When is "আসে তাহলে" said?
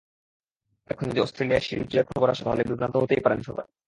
2.29-2.63